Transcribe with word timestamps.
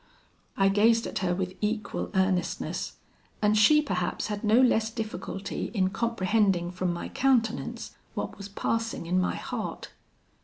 I 0.57 0.69
gazed 0.69 1.05
at 1.05 1.19
her 1.19 1.35
with 1.35 1.53
equal 1.61 2.09
earnestness, 2.15 2.93
and 3.39 3.55
she 3.55 3.83
perhaps 3.83 4.29
had 4.29 4.43
no 4.43 4.59
less 4.59 4.89
difficulty 4.89 5.65
in 5.75 5.91
comprehending 5.91 6.71
from 6.71 6.91
my 6.91 7.07
countenance 7.07 7.95
what 8.15 8.35
was 8.35 8.49
passing 8.49 9.05
in 9.05 9.21
my 9.21 9.35
heart. 9.35 9.91